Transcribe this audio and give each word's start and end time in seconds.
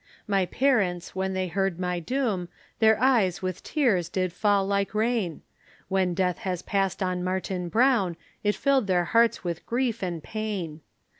My 0.25 0.47
parents, 0.47 1.15
when 1.15 1.33
they 1.33 1.47
heard 1.47 1.79
my 1.79 1.99
doom, 1.99 2.49
Their 2.79 2.99
eyes 2.99 3.43
with 3.43 3.61
tears 3.61 4.09
did 4.09 4.33
fall 4.33 4.65
like 4.65 4.95
rain, 4.95 5.43
When 5.89 6.15
death 6.15 6.43
was 6.43 6.63
passed 6.63 7.03
on 7.03 7.23
Martin 7.23 7.69
Brown, 7.69 8.17
It 8.43 8.55
filled 8.55 8.87
their 8.87 9.05
hearts 9.05 9.43
with 9.43 9.63
grief 9.67 10.01
and 10.01 10.23
pain. 10.23 10.81